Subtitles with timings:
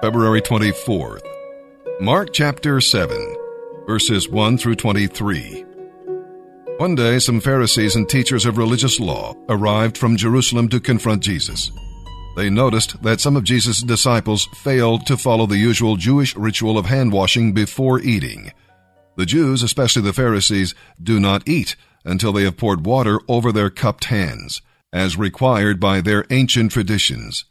[0.00, 1.22] February 24th.
[2.00, 3.36] Mark chapter 7,
[3.84, 5.64] verses 1 through 23.
[6.76, 11.72] One day, some Pharisees and teachers of religious law arrived from Jerusalem to confront Jesus.
[12.36, 16.86] They noticed that some of Jesus' disciples failed to follow the usual Jewish ritual of
[16.86, 18.52] hand washing before eating.
[19.16, 21.74] The Jews, especially the Pharisees, do not eat
[22.04, 24.62] until they have poured water over their cupped hands,
[24.92, 27.46] as required by their ancient traditions.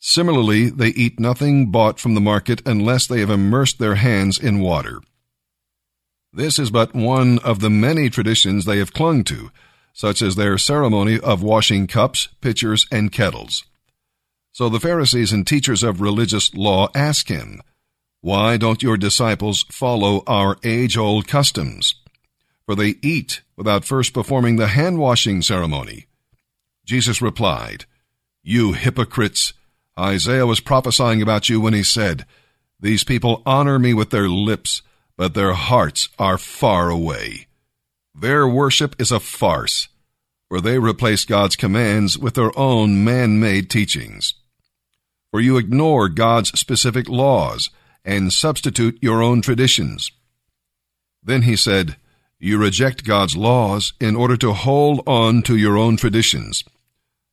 [0.00, 4.60] Similarly, they eat nothing bought from the market unless they have immersed their hands in
[4.60, 5.00] water.
[6.32, 9.50] This is but one of the many traditions they have clung to,
[9.92, 13.64] such as their ceremony of washing cups, pitchers, and kettles.
[14.52, 17.60] So the Pharisees and teachers of religious law ask him,
[18.22, 21.94] why don't your disciples follow our age old customs?
[22.66, 26.06] For they eat without first performing the hand washing ceremony.
[26.84, 27.86] Jesus replied,
[28.42, 29.54] You hypocrites!
[30.00, 32.24] Isaiah was prophesying about you when he said,
[32.80, 34.80] These people honor me with their lips,
[35.16, 37.46] but their hearts are far away.
[38.14, 39.88] Their worship is a farce,
[40.48, 44.34] for they replace God's commands with their own man made teachings.
[45.30, 47.68] For you ignore God's specific laws
[48.04, 50.10] and substitute your own traditions.
[51.22, 51.96] Then he said,
[52.38, 56.64] You reject God's laws in order to hold on to your own traditions.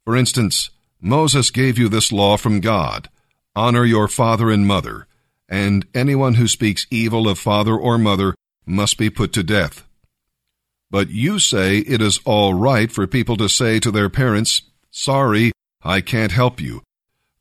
[0.03, 0.69] For instance,
[1.01, 3.09] Moses gave you this law from God
[3.55, 5.07] honor your father and mother,
[5.49, 8.35] and anyone who speaks evil of father or mother
[8.67, 9.83] must be put to death.
[10.91, 15.51] But you say it is all right for people to say to their parents, Sorry,
[15.81, 16.83] I can't help you,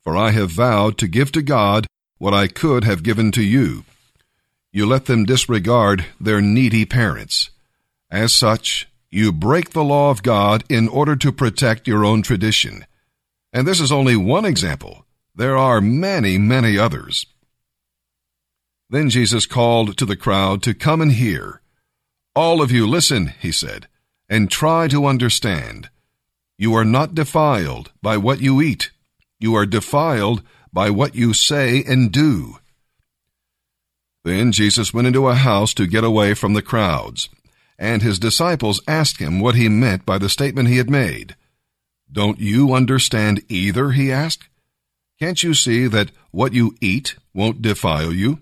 [0.03, 1.85] for I have vowed to give to God
[2.17, 3.85] what I could have given to you.
[4.71, 7.51] You let them disregard their needy parents.
[8.09, 12.85] As such, you break the law of God in order to protect your own tradition.
[13.53, 15.05] And this is only one example.
[15.35, 17.25] There are many, many others.
[18.89, 21.61] Then Jesus called to the crowd to come and hear.
[22.35, 23.87] All of you listen, he said,
[24.29, 25.89] and try to understand.
[26.57, 28.91] You are not defiled by what you eat.
[29.39, 30.41] You are defiled
[30.73, 32.57] by what you say and do.
[34.23, 37.29] Then Jesus went into a house to get away from the crowds,
[37.77, 41.35] and his disciples asked him what he meant by the statement he had made.
[42.17, 43.91] Don't you understand either?
[43.91, 44.49] he asked.
[45.19, 48.39] Can't you see that what you eat won't defile you?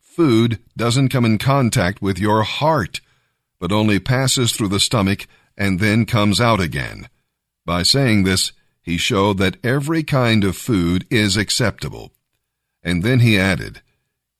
[0.00, 3.00] Food doesn't come in contact with your heart,
[3.58, 5.26] but only passes through the stomach
[5.56, 7.08] and then comes out again.
[7.64, 12.12] By saying this, he showed that every kind of food is acceptable.
[12.80, 13.82] And then he added,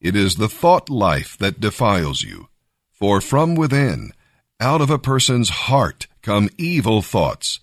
[0.00, 2.47] It is the thought life that defiles you.
[2.92, 4.12] For from within,
[4.60, 7.58] out of a person's heart, come evil thoughts,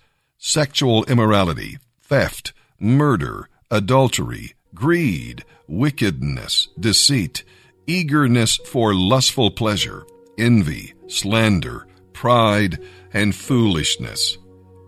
[0.46, 7.46] sexual immorality, theft, murder, adultery, greed, wickedness, deceit,
[7.88, 10.06] eagerness for lustful pleasure,
[10.38, 12.78] envy, slander, pride,
[13.14, 14.38] and foolishness.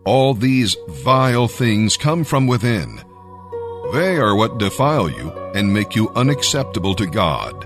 [0.04, 3.02] All these vile things come from within.
[3.94, 7.66] They are what defile you and make you unacceptable to God.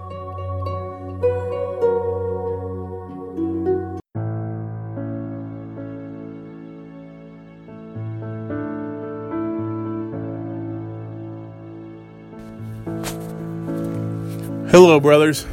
[14.71, 15.47] Hello, brothers.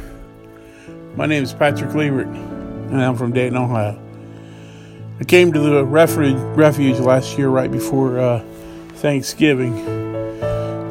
[1.15, 3.99] My name is Patrick Liebert, and I'm from Dayton, Ohio.
[5.19, 8.43] I came to the refuge, last year right before uh,
[8.97, 9.73] Thanksgiving.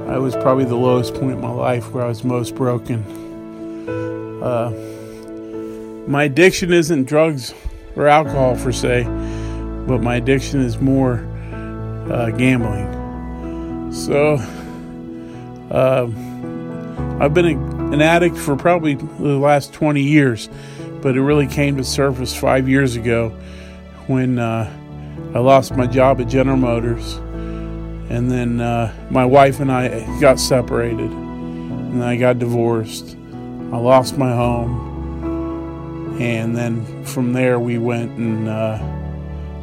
[0.09, 3.05] I was probably the lowest point in my life where I was most broken.
[4.43, 4.71] Uh,
[6.09, 7.55] my addiction isn't drugs
[7.95, 9.05] or alcohol per se,
[9.87, 11.19] but my addiction is more
[12.11, 13.93] uh, gambling.
[13.93, 14.35] So,
[15.71, 16.11] uh,
[17.21, 20.49] I've been a, an addict for probably the last 20 years,
[21.01, 23.31] but it really came to surface five years ago
[24.09, 24.71] when uh,
[25.35, 27.15] I lost my job at General Motors,
[28.11, 33.17] and then uh, my wife and I got separated, and I got divorced.
[33.73, 38.79] I lost my home, and then from there we went and uh,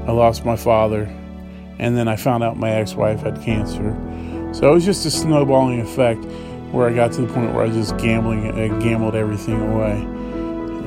[0.07, 1.03] I lost my father,
[1.79, 3.97] and then I found out my ex-wife had cancer.
[4.53, 6.23] So it was just a snowballing effect
[6.73, 10.01] where I got to the point where I was just gambling, gambled everything away.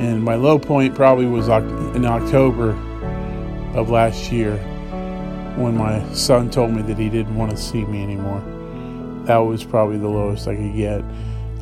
[0.04, 2.70] And my low point probably was in October
[3.72, 4.56] of last year
[5.56, 8.42] when my son told me that he didn't want to see me anymore.
[9.26, 11.04] That was probably the lowest I could get.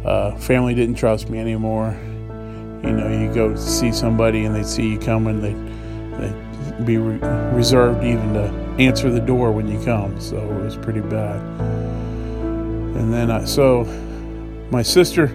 [0.06, 1.94] Uh, family didn't trust me anymore.
[2.82, 5.52] You know, you go see somebody and they see you coming, they
[6.16, 7.18] they be re-
[7.52, 8.48] reserved even to
[8.78, 10.18] answer the door when you come.
[10.18, 11.40] So it was pretty bad.
[12.96, 13.84] And then I, so
[14.70, 15.26] My sister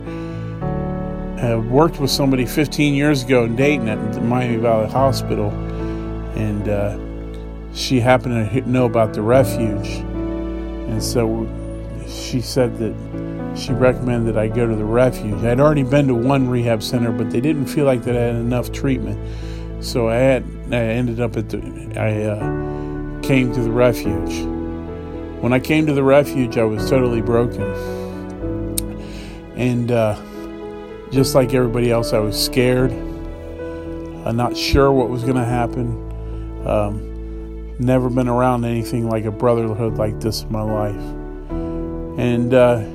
[1.39, 5.49] uh, worked with somebody 15 years ago in Dayton at the Miami Valley Hospital,
[6.35, 6.97] and uh,
[7.73, 11.47] she happened to know about the refuge, and so
[12.07, 15.43] she said that she recommended that I go to the refuge.
[15.43, 18.71] I'd already been to one rehab center, but they didn't feel like they had enough
[18.71, 19.19] treatment,
[19.83, 21.59] so I had I ended up at the
[21.95, 24.45] I uh, came to the refuge.
[25.41, 27.63] When I came to the refuge, I was totally broken,
[29.59, 30.15] and uh,
[31.11, 32.91] just like everybody else, I was scared.
[34.25, 36.65] I'm not sure what was going to happen.
[36.65, 40.95] Um, never been around anything like a brotherhood like this in my life,
[42.17, 42.85] and uh,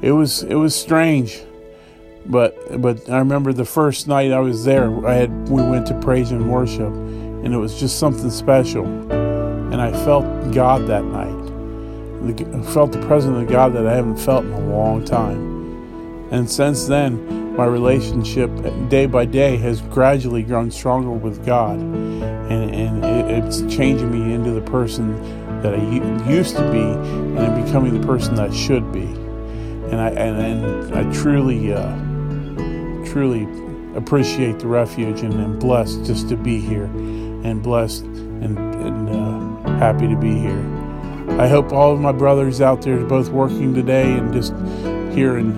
[0.00, 1.42] it was it was strange.
[2.26, 5.98] But but I remember the first night I was there, I had we went to
[6.00, 11.34] praise and worship, and it was just something special, and I felt God that night.
[12.24, 15.53] I felt the presence of God that I haven't felt in a long time.
[16.30, 18.50] And since then, my relationship
[18.88, 21.78] day by day has gradually grown stronger with God.
[21.78, 25.14] And, and it, it's changing me into the person
[25.62, 29.04] that I used to be and becoming the person that I should be.
[29.04, 31.94] And I, and, and I truly, uh,
[33.06, 33.46] truly
[33.96, 39.70] appreciate the refuge and am blessed just to be here and blessed and, and uh,
[39.78, 40.60] happy to be here.
[41.40, 44.52] I hope all of my brothers out there both working today and just
[45.16, 45.52] here in,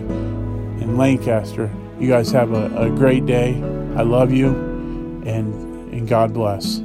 [0.87, 3.55] in Lancaster, you guys have a, a great day.
[3.97, 4.49] I love you
[5.27, 6.81] and, and God bless.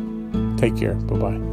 [0.58, 0.96] Take care.
[0.96, 1.52] Bye bye.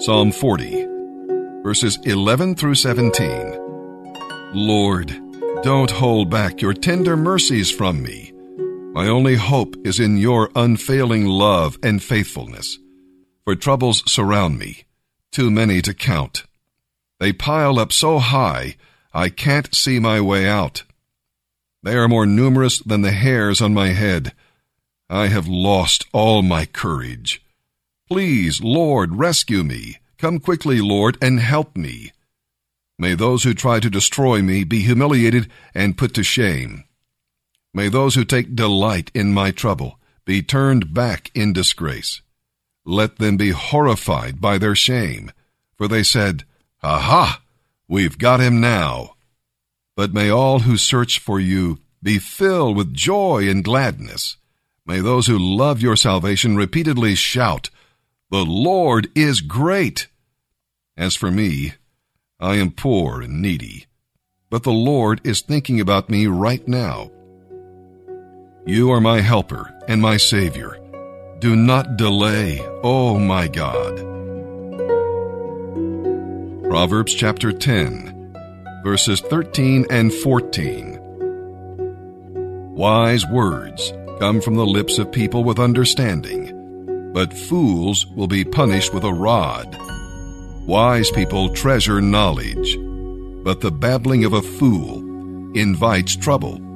[0.00, 0.86] Psalm 40,
[1.62, 3.58] verses 11 through 17.
[4.54, 5.14] Lord,
[5.62, 8.32] don't hold back your tender mercies from me.
[8.98, 12.80] My only hope is in your unfailing love and faithfulness.
[13.44, 14.86] For troubles surround me,
[15.30, 16.42] too many to count.
[17.20, 18.74] They pile up so high,
[19.14, 20.82] I can't see my way out.
[21.80, 24.32] They are more numerous than the hairs on my head.
[25.08, 27.40] I have lost all my courage.
[28.08, 29.98] Please, Lord, rescue me.
[30.18, 32.10] Come quickly, Lord, and help me.
[32.98, 36.82] May those who try to destroy me be humiliated and put to shame.
[37.74, 42.22] May those who take delight in my trouble be turned back in disgrace.
[42.84, 45.30] Let them be horrified by their shame,
[45.76, 46.44] for they said,
[46.82, 47.42] Aha!
[47.88, 49.14] We've got him now.
[49.96, 54.36] But may all who search for you be filled with joy and gladness.
[54.86, 57.70] May those who love your salvation repeatedly shout,
[58.30, 60.08] The Lord is great!
[60.96, 61.74] As for me,
[62.40, 63.86] I am poor and needy,
[64.50, 67.10] but the Lord is thinking about me right now.
[68.66, 70.78] You are my helper and my Savior.
[71.38, 73.96] Do not delay, oh my God.
[76.68, 78.34] Proverbs chapter 10,
[78.84, 80.98] verses 13 and 14.
[82.74, 88.92] Wise words come from the lips of people with understanding, but fools will be punished
[88.92, 89.76] with a rod.
[90.66, 92.76] Wise people treasure knowledge,
[93.44, 94.98] but the babbling of a fool
[95.56, 96.67] invites trouble.